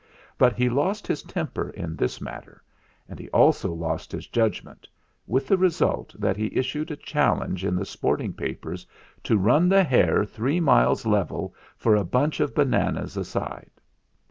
But 0.35 0.53
he 0.53 0.67
lost 0.67 1.05
his 1.05 1.21
temper 1.21 1.69
in 1.69 1.95
this 1.95 2.19
matter, 2.19 2.63
and 3.07 3.19
he 3.19 3.29
also 3.29 3.71
lost 3.71 4.11
his 4.11 4.25
judg 4.25 4.63
ment, 4.63 4.87
with 5.27 5.45
the 5.47 5.59
result 5.59 6.15
that 6.17 6.37
he 6.37 6.51
issued 6.57 6.89
a 6.89 6.95
challenge 6.95 7.63
in 7.63 7.75
the 7.75 7.85
sporting 7.85 8.33
papers 8.33 8.87
to 9.23 9.37
run 9.37 9.69
the 9.69 9.83
hare 9.83 10.25
three 10.25 10.59
miles 10.59 11.05
level 11.05 11.53
for 11.77 11.95
a 11.95 12.03
bunch 12.03 12.39
of 12.39 12.55
bananas 12.55 13.15
a 13.15 13.23
side. 13.23 13.69